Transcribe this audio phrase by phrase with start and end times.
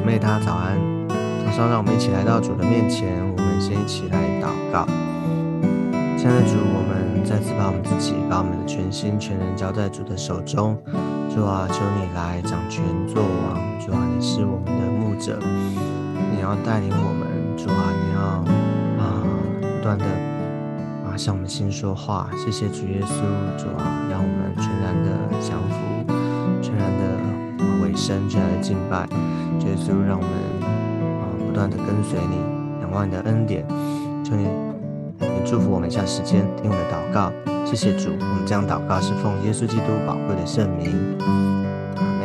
[0.00, 0.78] 姐妹，大家早安！
[1.44, 4.86] 早上，让我们一起来到主的面前，我们先一起来祷告。
[6.16, 10.74] 亲爱的主，我们再次把我们自己、把我们的全心全人交在主的手中。
[11.28, 13.60] 主啊，求你来掌权作王。
[13.78, 15.38] 主啊，你是我们的牧者，
[16.32, 17.28] 你要带领我们。
[17.58, 19.20] 主啊，你要啊
[19.60, 20.06] 不断的
[21.04, 22.30] 啊向我们心说话。
[22.42, 23.20] 谢谢主耶稣，
[23.62, 25.10] 主啊，让我们全然的
[25.42, 25.76] 降服，
[27.90, 29.06] 的委身，全然的敬拜。
[29.58, 30.30] 主耶稣，让我们
[31.18, 32.36] 啊不断的跟随你，
[32.82, 33.64] 仰望你的恩典。
[34.24, 34.44] 求你，
[35.18, 37.32] 你祝福我们一下时间，听我的祷告。
[37.66, 40.86] 谢谢主，我们将祷告是奉耶稣基督宝贵的圣名，
[41.96, 42.22] 阿门。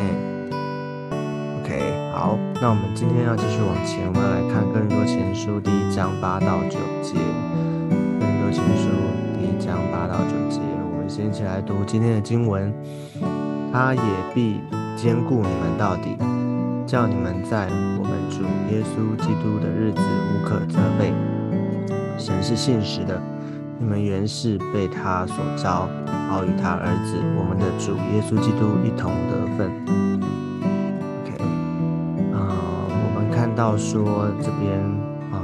[1.61, 7.15] OK，好，那我们今天要继续往前，我们要来看哥林多前书第一章八到九节。
[8.19, 8.89] 哥林多前书
[9.37, 12.73] 第一章八到九节，我们先一起来读今天的经文。
[13.73, 14.01] 他也
[14.33, 14.61] 必
[14.95, 16.17] 兼顾你们到底，
[16.87, 17.67] 叫你们在
[17.99, 18.43] 我们主
[18.73, 21.13] 耶稣基督的日子无可责备。
[22.17, 23.21] 神是信实的。
[23.77, 25.89] 你们原是被他所招，
[26.29, 29.69] 好与他儿子我们的主耶稣基督一同得分。
[31.21, 31.43] OK，
[32.33, 32.55] 啊，
[32.87, 34.79] 我们看到说这边
[35.29, 35.43] 啊，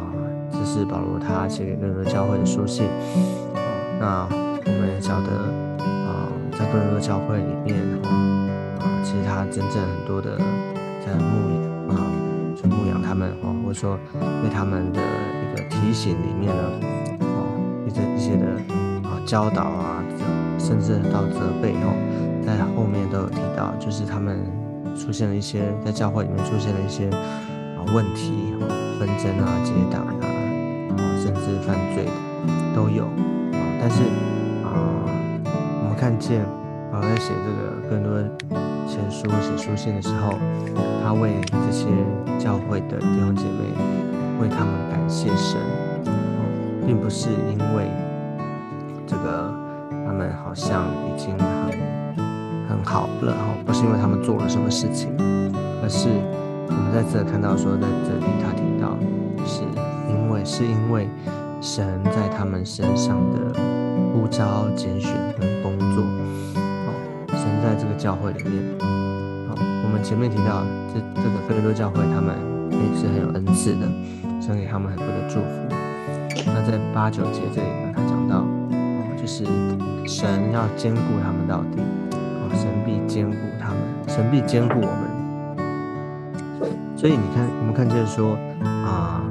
[0.50, 2.88] 这是保罗他写给哥多教会的书信。
[4.00, 5.28] 那我们也晓得
[5.84, 7.76] 啊，在哥多教会里面，
[9.12, 10.38] 其实他真正很多的
[11.06, 12.00] 在牧啊，
[12.56, 14.00] 就牧养他们哦，或者说
[14.42, 16.64] 对他们的一个提醒里面呢。
[17.20, 17.44] 哦
[17.86, 18.46] 一些一些的
[19.04, 20.02] 啊教导啊，
[20.58, 21.92] 甚至到责备哦，
[22.46, 24.40] 在后面都有提到，就是他们
[24.96, 28.54] 出现了一些在教会里面出现了一些啊问题、
[28.98, 32.12] 纷争啊、结党啊，啊甚至犯罪的
[32.74, 33.60] 都有啊。
[33.82, 34.04] 但是
[34.64, 34.72] 啊，
[35.84, 36.46] 我们看见
[36.94, 38.14] 啊在写这个更多
[38.92, 40.34] 前书写书信的时候，
[41.02, 41.86] 他为这些
[42.38, 43.64] 教会的弟兄姐妹
[44.42, 45.58] 为他们感谢神。
[46.86, 47.90] 并不是因为
[49.08, 49.54] 这个
[50.06, 55.16] 他们好像已经很很好了哈，不是因为他们做了什么事情，
[55.82, 56.10] 而是
[56.68, 58.98] 我们在这看到说，在这里他提到，
[59.46, 59.62] 是
[60.10, 61.08] 因为是因为
[61.62, 63.58] 神在他们身上的
[64.12, 66.04] 呼召、拣选跟工作，
[67.62, 68.52] 在这个教会里面
[69.48, 72.36] 好，我们前面提到这这个菲利多教会，他们
[72.72, 73.86] 也是很有恩赐的，
[74.42, 75.46] 神给他们很多的祝福。
[76.48, 79.46] 那在八九节这里呢，他讲到，哦，就是
[80.08, 83.78] 神要兼顾他们到底，哦，神必兼顾他们，
[84.08, 85.12] 神必兼顾我们。
[86.98, 89.22] 所以你看，我们看见说，啊，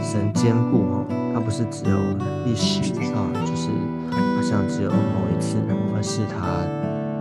[0.00, 1.98] 神兼顾哦，他不是只有
[2.46, 2.80] 一时
[3.12, 3.68] 啊，就是
[4.10, 4.96] 好像只有某
[5.32, 5.58] 一次，
[5.94, 6.64] 而是他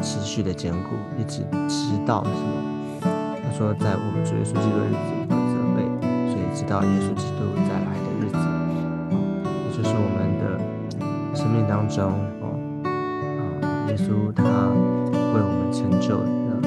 [0.04, 2.46] 持续的兼顾，一直直到什么？
[3.02, 5.80] 他说，在我们主耶稣基督的日子不责备，
[6.28, 8.44] 所以直到耶稣基督再来的日子啊，
[8.76, 8.78] 也。
[9.72, 10.44] 就是我们的
[11.34, 12.44] 生命当中哦，
[12.84, 12.92] 啊，
[13.90, 14.44] 耶稣他
[15.34, 16.60] 为我们成就了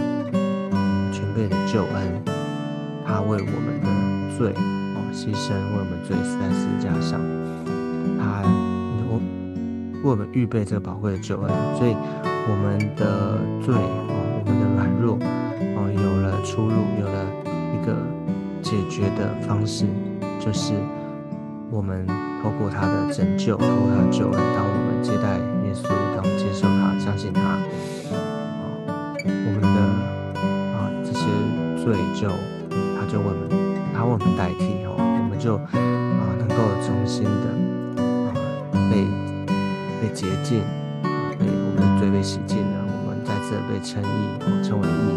[1.13, 2.23] 全备的救恩，
[3.05, 3.87] 他为我们的
[4.39, 4.53] 罪
[4.95, 7.21] 哦牺牲，为我们罪死在十字架上，
[8.19, 8.43] 他
[10.03, 11.95] 为我们预备这个宝贵的救恩，所以
[12.49, 15.19] 我们的罪哦，我们的软弱
[15.77, 17.27] 哦，有了出路，有了
[17.75, 17.95] 一个
[18.63, 19.87] 解决的方式，
[20.41, 20.75] 就是
[21.71, 22.07] 我们。
[22.43, 25.35] 透过他的拯救，透过他的救恩，当我们接待
[25.67, 27.59] 耶稣，当我们接受他、相信他，啊，
[29.25, 29.81] 我们的
[30.77, 31.27] 啊这些
[31.83, 32.29] 罪就
[32.95, 33.59] 他就为我们，
[33.93, 35.75] 他为我们代替哦，我们就啊
[36.39, 36.55] 能够
[36.87, 37.51] 重新的
[38.31, 38.31] 啊
[38.93, 39.03] 被
[40.01, 40.63] 被洁净，
[41.99, 45.17] 罪被洗净了，我们再次被称义，称为义，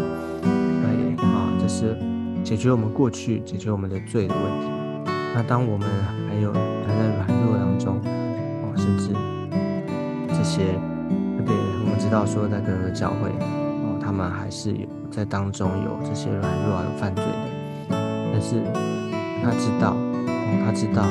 [0.82, 1.96] 对啊，这是
[2.42, 4.68] 解决我们过去、解决我们的罪的问题。
[5.34, 5.88] 那当我们
[6.28, 9.14] 还有还在软弱当中，哦，甚至
[10.28, 10.74] 这些
[11.38, 17.30] 特别我们知道说，在各个教会，哦，他们还是有在当中有这些软弱啊、有犯罪的。
[18.32, 18.62] 但是
[19.42, 21.04] 他知道，哦，他知道，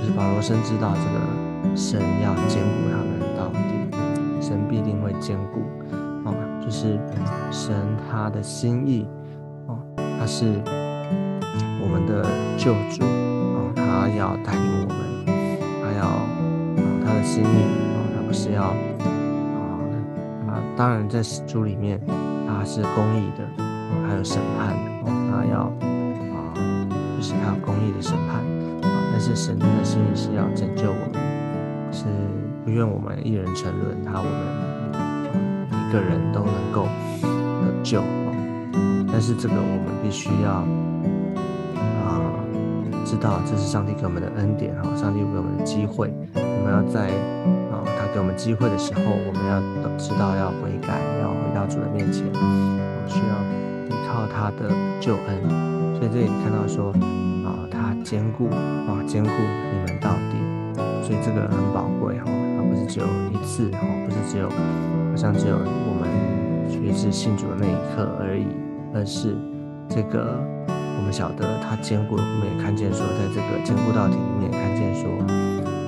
[0.00, 2.96] 就是保罗深知道这个神要兼顾他，
[5.22, 5.62] 坚固，
[6.24, 6.98] 哦，就是
[7.52, 7.72] 神
[8.10, 9.06] 他的心意，
[9.68, 9.78] 哦，
[10.18, 10.60] 他是
[11.80, 12.26] 我们的
[12.58, 13.06] 救主。
[13.74, 14.96] 他要带领我们，
[15.80, 16.26] 他要啊，
[17.06, 18.74] 他的心意啊，他不是要啊
[20.48, 22.00] 啊，当然在主里面，
[22.48, 23.64] 他是公义的，
[24.08, 24.74] 还有审判，
[25.30, 25.70] 他要
[26.34, 26.52] 啊，
[27.16, 28.42] 就是他公义的审判
[28.90, 28.90] 啊。
[29.12, 32.06] 但是神的心意是要拯救我们，是
[32.64, 34.32] 不愿我们一人沉沦，他我们
[35.92, 36.88] 个人都能够
[37.20, 38.02] 得救。
[39.12, 40.64] 但是这个我们必须要
[42.00, 42.32] 啊
[43.04, 47.12] 知道这是上帝给我们的恩典哈，上帝给我们的机会，我们要在
[47.70, 49.60] 啊他给我们机会的时候，我们要
[49.98, 52.24] 知道要悔改，要回到主的面前，
[53.06, 53.36] 需要
[53.86, 55.44] 依靠他的救恩。
[55.94, 56.90] 所以这里看到说
[57.44, 58.48] 啊，他坚固
[58.88, 60.40] 啊，坚固你们到底，
[61.04, 62.24] 所以这个很宝贵哈，
[62.86, 66.08] 只有一次哈，不是只有好像只有我们
[66.70, 68.46] 决志信主的那一刻而已，
[68.94, 69.36] 而是
[69.88, 70.38] 这个。
[70.94, 75.10] 我们晓得他坚固，我们也看见说，在这个坚固到底里面，看见说，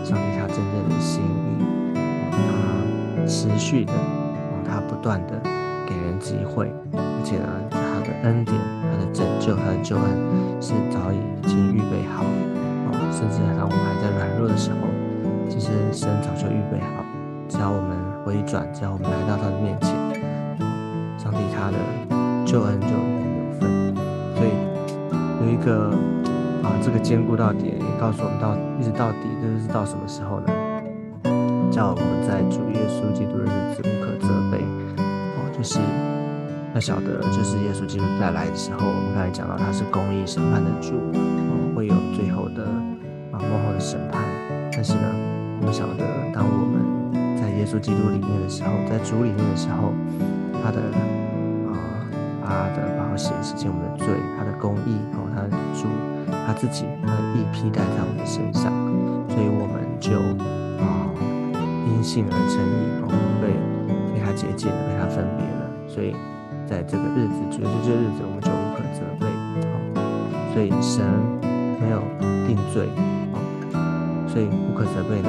[0.02, 1.94] 上帝他真正的心意，
[2.34, 2.34] 他
[3.24, 3.92] 持续的，
[4.66, 5.40] 他不断的
[5.86, 8.58] 给人机会，而且呢，他的恩典、
[8.90, 10.02] 他的拯救、他的救恩
[10.60, 12.26] 是早已经预备好，
[13.12, 14.90] 甚至当我们还在软弱的时候，
[15.48, 17.04] 其实神早就预备好，
[17.48, 19.90] 只要我们回转，只要我们来到他的面前，
[21.18, 21.76] 上帝他的
[22.44, 22.88] 救恩就。
[22.88, 23.94] 有份。
[24.36, 24.50] 所以
[25.44, 25.90] 有一个
[26.62, 30.52] 啊，这个坚固到底，也告诉我们到一直到底，这是到什么时候呢？
[31.70, 34.58] 叫我们在主耶稣基督的日子不可责备
[34.98, 35.80] 哦，就是
[36.74, 40.94] 要晓得，就是耶稣基督再来的时候，我们刚才讲到他是公义审判的主，
[41.74, 42.64] 会有最后的
[43.32, 44.22] 啊幕后的审判。
[44.72, 45.00] 但是呢，
[45.74, 46.78] 晓得，当我们
[47.36, 49.90] 在耶稣基督里面的时候，在主里面的时候，
[50.62, 50.78] 他的
[51.66, 51.74] 啊
[52.46, 55.26] 他的宝血洗净我们的罪，他的公义哦。
[55.34, 55.90] 他的主
[56.30, 58.70] 他自己他的义披戴在我们的身上，
[59.26, 60.14] 所以我们就
[60.78, 61.10] 啊
[61.90, 63.50] 因信而称义，我们被
[64.14, 65.66] 被他洁净了，被他分别了。
[65.90, 66.14] 所以
[66.70, 69.26] 在这个日子，主要是这日子，我们就无可责备
[69.66, 69.74] 啊。
[70.54, 71.02] 所以神
[71.82, 71.98] 没有
[72.46, 72.86] 定罪
[73.74, 73.82] 啊，
[74.30, 75.28] 所以不可责备呢，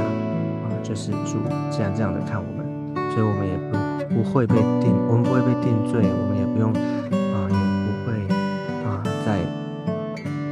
[0.87, 1.41] 就是主
[1.71, 2.63] 这样这样的看我们，
[3.11, 6.71] 所以我们也不不会被定，我们不会被定罪，我们也不用
[7.33, 8.13] 啊，也不会
[8.85, 9.39] 啊，在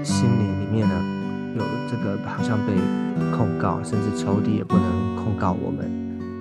[0.03, 0.63] 心里里。
[0.73, 0.95] 面呢，
[1.55, 2.73] 有这个好像被
[3.37, 5.85] 控告，甚至仇敌也不能控告我们，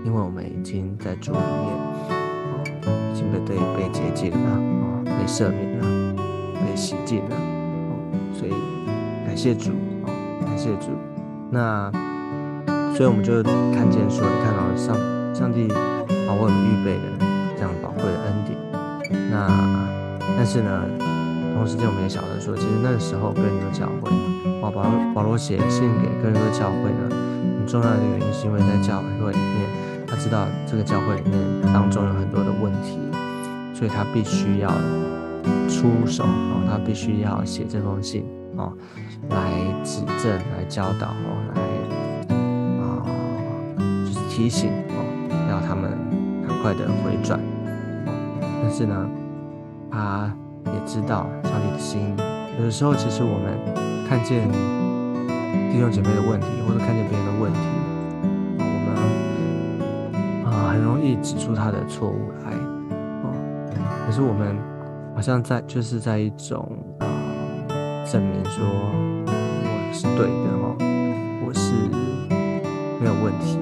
[0.06, 1.76] 因为我们已经在主里面，
[2.08, 2.64] 啊，
[3.12, 6.14] 已经被对被洁净了，啊，被赦免了，
[6.54, 7.92] 被洗净了，哦，
[8.32, 8.52] 所以
[9.26, 9.72] 感谢主，
[10.06, 10.08] 哦，
[10.46, 10.88] 感谢主。
[11.50, 11.92] 那
[12.94, 13.42] 所以我们就
[13.74, 14.96] 看见说，你看到上
[15.34, 15.66] 上帝
[16.26, 18.56] 把我们预备的这样宝贵的恩典。
[19.30, 19.48] 那
[20.36, 20.84] 但是呢？
[21.54, 24.10] 同时间，我们也晓得说，其实那个时候，哥林多教会，
[24.60, 24.82] 保保
[25.14, 27.06] 保罗写信给哥林多教会呢，
[27.58, 29.68] 很重要的原因是因为在教会里面，
[30.08, 31.38] 他知道这个教会里面
[31.72, 32.98] 当中有很多的问题，
[33.72, 34.68] 所以他必须要
[35.68, 38.24] 出手然后，他必须要写这封信
[38.56, 38.72] 哦，
[39.30, 39.52] 来
[39.84, 41.62] 指正、来教导哦，来，
[44.42, 44.98] 提醒哦，
[45.48, 45.92] 要他们
[46.48, 47.38] 很快的回转，
[48.60, 49.08] 但是呢，
[49.88, 50.32] 他。
[50.64, 52.14] 也知道上帝的心，
[52.56, 53.58] 有的时候其实我们
[54.08, 54.48] 看见
[55.70, 57.58] 弟兄姐妹的问题，或者看见别人的问题，
[58.58, 58.94] 我们
[60.46, 62.52] 啊很容易指出他的错误来，
[63.24, 63.34] 哦，
[64.06, 64.56] 可是我们
[65.16, 66.66] 好像在就是在一种
[67.00, 67.06] 啊
[68.10, 70.76] 证明说我是对的哈，
[71.44, 71.75] 我是
[73.00, 73.58] 没有问题，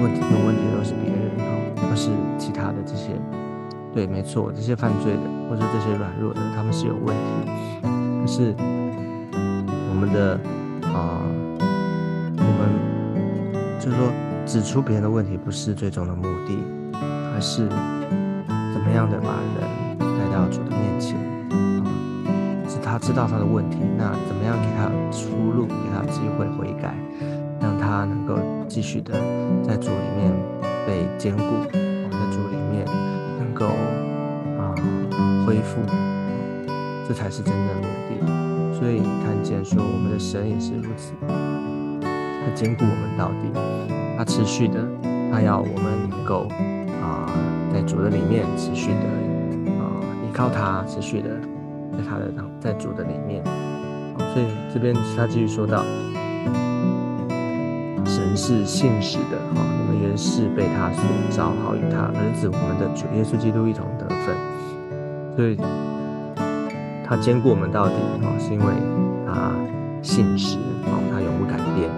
[0.00, 1.44] 问题有问题都是别人哈，
[1.88, 3.10] 都是其他的这些。
[3.94, 7.22] 对，没错，这些犯罪的或者这些软弱的，他们是有问题。
[8.20, 8.54] 可是
[9.88, 10.38] 我们的
[10.92, 11.22] 啊，
[12.36, 12.68] 我们
[13.80, 14.12] 就是说，
[14.44, 16.58] 指出别人的问题不是最终的目的，
[16.92, 17.66] 而是
[18.74, 21.16] 怎么样的把人带到主的面前
[21.80, 21.88] 啊？
[22.68, 26.94] 是他知道他的问题，那怎么样给他出路，给他机会悔改，
[27.86, 28.34] 他能够
[28.68, 29.12] 继续的
[29.62, 30.32] 在主里面
[30.86, 32.84] 被坚固，在主里面
[33.38, 33.46] 能。
[33.58, 33.64] 够
[34.58, 34.74] 啊，
[35.46, 35.80] 恢复，
[37.08, 38.78] 这才是真正的目的。
[38.78, 41.14] 所以看见说，我们的神也是如此，
[42.02, 43.48] 他兼顾我们到底，
[44.18, 44.86] 他持续的，
[45.32, 46.46] 他要我们能够
[47.02, 47.24] 啊，
[47.72, 51.30] 在主的里面持续的啊，依靠他，持续的
[51.96, 53.42] 在他的在主的里面。
[54.34, 55.82] 所以这边他继续说到。
[58.26, 64.34] 人是信实的，哈，你们原是被他所造，好与他儿子我们的主耶稣基督一同得分。
[65.36, 65.56] 所以，
[67.06, 68.66] 他兼顾我们到底，哈，是因为
[69.24, 69.52] 他
[70.02, 71.88] 信实，哦，他永不改变，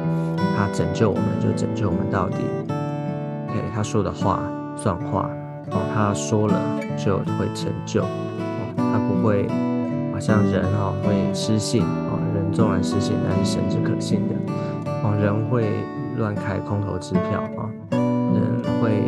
[0.55, 2.37] 他拯救我们就拯救我们到底。
[3.49, 4.41] OK，他说的话
[4.77, 5.31] 算话，
[5.71, 6.61] 哦，他说了
[6.99, 9.49] 就会成就，哦，他不会
[10.13, 14.35] 好像人，哈，会失信，哦，人纵然失信，但是神是可信的，
[15.03, 15.65] 哦，人会。
[16.19, 18.43] 乱开空头支票啊，人
[18.83, 19.03] 会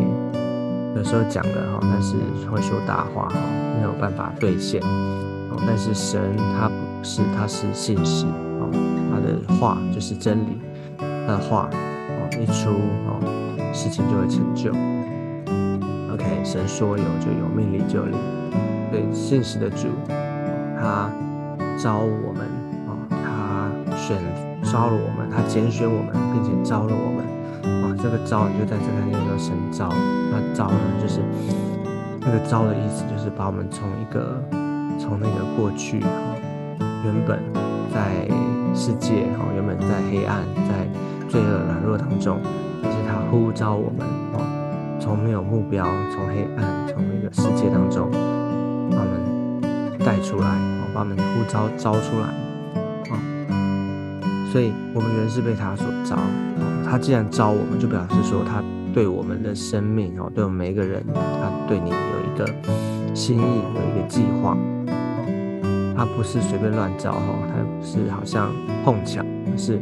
[0.96, 2.14] 有时候讲的哈，但是
[2.50, 3.36] 会说大话哈，
[3.76, 5.60] 没有办法兑现哦。
[5.66, 6.20] 但是神
[6.58, 8.70] 他不是，他是信实啊，
[9.10, 10.58] 他的话就是真理，
[10.98, 12.70] 他的话哦一出
[13.06, 13.20] 哦，
[13.74, 14.70] 事情就会成就。
[16.14, 18.16] OK，神说有就有，命里就灵。
[18.90, 19.88] 对，信实的主，
[20.80, 21.10] 他
[21.78, 22.46] 招我们，
[24.70, 27.26] 招了我们，他拣选我们，并且招了我们
[27.82, 27.90] 啊。
[28.00, 29.90] 这个招你就在这个念说神招，
[30.30, 31.20] 那招呢就是
[32.20, 34.40] 那个招的意思，就是把我们从一个
[34.96, 36.08] 从那个过去哈。
[37.02, 37.42] 原本
[37.92, 38.28] 在
[38.72, 40.86] 世界哦，原本在黑暗，在
[41.28, 42.38] 罪恶软弱当中，
[42.80, 44.38] 但是他呼召我们哦，
[45.00, 45.84] 从没有目标，
[46.14, 48.08] 从黑暗，从那个世界当中，
[48.92, 52.28] 把我们带出来哦，把我们呼召招出来，
[54.50, 62.44] 所以我们原是被他所招哦，他既然招我们，就表示说他对我们的生命哦，对我们每一个人，他对你有一个
[63.14, 64.56] 心意，有一个计划。
[65.96, 68.50] 他不是随便乱招哈，他是好像
[68.84, 69.22] 碰巧，
[69.56, 69.78] 是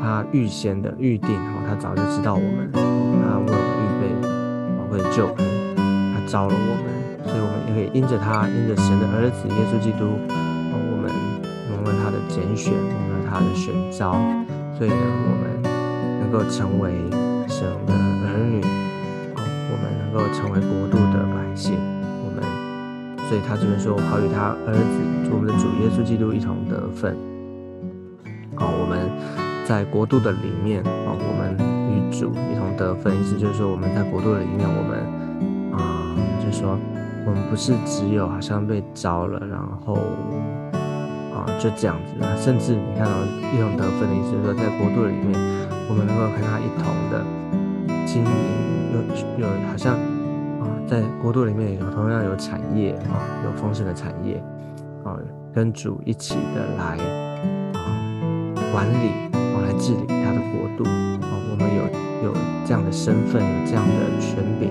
[0.00, 4.02] 他预先的预定哈，他早就知道我们，他为我们预备
[4.76, 5.36] 宝贵的救恩，
[6.14, 11.10] 他招了我们，所以我们也可以因着他，因着神的儿子耶稣基督，我们
[11.72, 12.74] 蒙了他的拣选，
[13.28, 14.12] 他的选召，
[14.76, 15.62] 所以呢，我们
[16.20, 16.90] 能够成为
[17.46, 18.60] 神的儿女
[19.36, 21.76] 哦，我们能够成为国度的百姓。
[22.24, 22.42] 我们
[23.28, 27.16] 所以他这边说，好与他儿子，我们的主耶稣基督一同得分。
[28.56, 29.08] 哦，我们
[29.66, 31.54] 在国度的里面，啊，我们
[31.92, 34.98] 与主一同得分，意思就是说，我们在国度的里面，我们
[35.78, 36.78] 啊，就是说，
[37.26, 39.96] 我们不是只有好像被招了，然后
[41.38, 42.34] 啊，就这样子啊。
[42.36, 43.12] 甚至你看到
[43.54, 45.38] 一同得分的意思，就是说，在国度里面，
[45.88, 47.24] 我们能够跟他一同的
[48.06, 48.30] 经营，
[48.92, 49.94] 有有好像
[50.60, 50.66] 啊。
[50.86, 54.42] 在国度里面有同样有产业啊，有丰盛的产业
[55.04, 55.16] 啊，
[55.54, 56.96] 跟主一起的来
[57.74, 57.78] 啊
[58.72, 61.30] 管理啊，来治理他的国度啊。
[61.50, 64.70] 我们有有这样的身份，有这样的权柄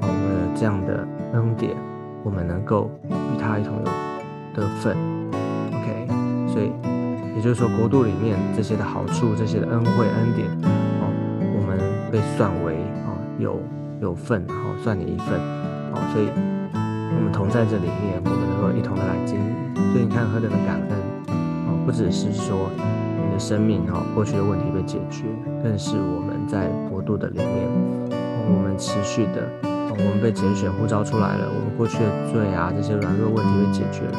[0.00, 1.76] 啊，我们有这样的恩典，
[2.22, 3.84] 我们能够与他一同有
[4.54, 4.96] 得份。
[6.52, 6.72] 所以
[7.36, 10.48] 也就是说，国度里面这些的好处，这些的恩惠恩典
[11.00, 11.10] 哦，
[11.54, 11.78] 我们
[12.10, 12.74] 被算为
[13.04, 13.60] 啊有。
[14.00, 15.34] 有份，然后算你一份，
[15.90, 19.74] 哦，所以我们同在这里面，我们能够一同的来经历。
[19.90, 20.94] 所以你看何等的感恩，
[21.66, 25.26] 哦，不只是说你的生命哈过去的问题被解决，
[25.64, 27.66] 更是我们在国度的里面，
[28.46, 29.50] 我们持续的，
[29.90, 34.18] 我们被拣选呼召出来了，我们过去的罪啊这些软弱问题被解决了，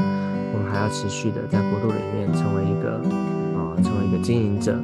[0.53, 2.97] 我们还要持续的在国度里面成为一个
[3.57, 4.75] 啊，成为一个经营者，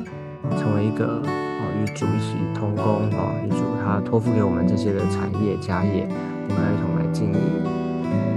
[0.58, 1.62] 成为一个啊。
[1.76, 6.08] 与主一起同工啊，与主他托付给我们这些的产业家业，
[6.48, 7.38] 我们要一同来经营，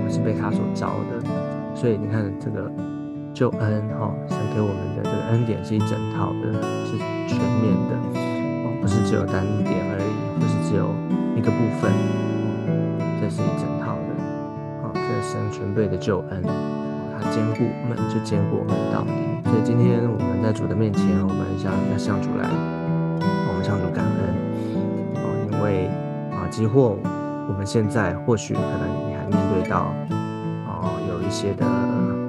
[0.02, 1.22] 我是被他所招的。
[1.72, 2.68] 所以你看这个
[3.32, 6.50] 救恩哈，神给我们的这个恩典是一整套的，
[6.90, 6.98] 是
[7.30, 7.94] 全面的
[8.66, 10.90] 哦，不是只有单点而已，不是只有
[11.36, 11.94] 一个部分，
[13.22, 14.10] 这是一整套的
[14.82, 16.42] 啊，这是神全备的救恩，
[17.38, 19.12] 兼顾我们就兼顾我们到底。
[19.44, 22.50] 所以今天我们在主的面前，我们向要向主来。
[23.22, 24.18] 我们向主感恩
[25.22, 25.86] 哦，因为
[26.34, 26.98] 啊，即或
[27.48, 29.94] 我们现在或许可能你还面对到
[30.66, 31.64] 啊，有一些的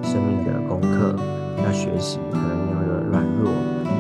[0.04, 1.16] 生命的功课
[1.64, 2.78] 要学习，可能你有
[3.10, 3.52] 软弱，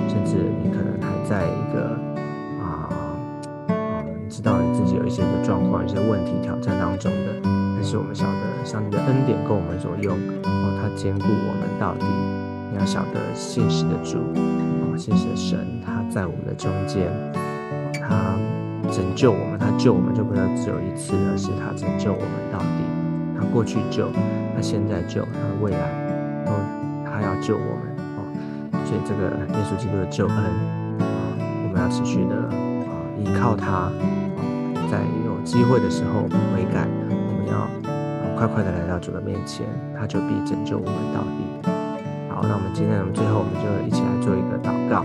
[0.07, 1.97] 甚至你可能还在一个
[2.61, 2.85] 啊
[3.67, 7.49] 啊，你知道你自己有一些的状况、一些问题、挑战当中的，
[7.81, 12.03] 但是我们晓得上帝的恩典供我们所用哦，他兼顾我们到底。
[12.71, 14.19] 你要晓得信实的主。
[14.19, 17.07] 啊，信实的神，他在我们的中间，
[17.93, 18.35] 他
[18.91, 22.83] 拯救我们，他救我们就不要只有一次，而是他拯救我们到底。
[23.39, 24.11] 他过去救，
[24.53, 25.79] 他现在救，他未来
[26.45, 26.51] 都
[27.07, 28.27] 他要救我们哦。
[28.83, 30.35] 所以这个耶稣基督的救恩
[30.99, 31.07] 啊，
[31.63, 33.89] 我们要持续的啊依靠他，
[34.91, 36.85] 在有机会的时候悔改，
[37.51, 37.67] 要
[38.37, 39.65] 快快的来到主的面前，
[39.97, 41.69] 他就必拯救我们到底。
[42.29, 45.03] 好，那我们今天最后我们就一起来做一个祷告。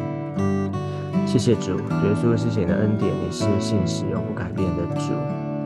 [1.27, 5.11] 谢谢主，耶稣谢谢你的恩典，你是信实永不改变的主，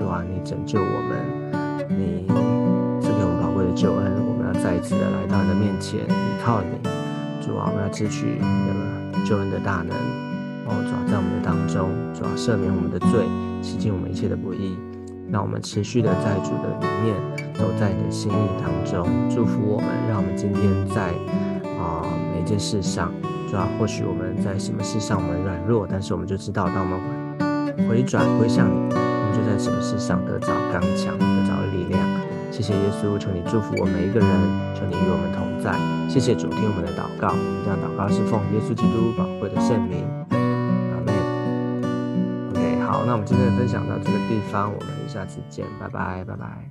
[0.01, 1.21] 主啊，你拯救我们，
[1.91, 2.25] 你
[3.03, 6.81] 赐给我们宝贵的救恩，我们要再一次的来到你的面前，依靠你，
[7.45, 9.93] 主啊，我们要支取那个救恩的大能，
[10.65, 13.27] 哦，主啊，在我们的当中，主啊，赦免我们的罪，
[13.61, 14.79] 洗净我们一切的不义，
[15.31, 17.15] 让我们持续的在主的里面，
[17.55, 21.13] 走在你的心意当中，祝福我们，让我们今天在。
[21.79, 22.03] 啊
[22.35, 23.13] 每件事上，
[23.49, 32.01] 主要或许我们在什么事上我们软弱，但是我们就知道，当我们回转归向你，我们就在什么事上得着刚强，得着力量。
[32.51, 34.29] 谢谢耶稣，求你祝福我每一个人，
[34.75, 35.47] 求你与我们同。
[35.63, 35.75] 在。
[36.09, 40.07] 谢谢主听我们的祷告，我们这样祷告是奉耶稣基督宝贵的圣名，
[43.09, 46.71] 那我们今天的分享到这个地方，我们下次见，拜拜拜拜。